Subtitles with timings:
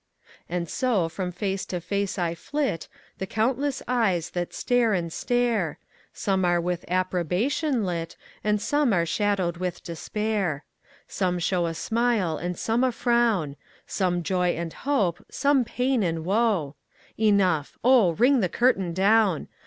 [0.49, 2.87] And so from face to face I flit,
[3.19, 5.77] The countless eyes that stare and stare;
[6.11, 10.63] Some are with approbation lit, And some are shadowed with despair.
[11.07, 16.25] Some show a smile and some a frown; Some joy and hope, some pain and
[16.25, 16.75] woe:
[17.19, 17.77] Enough!
[17.83, 19.49] Oh, ring the curtain down!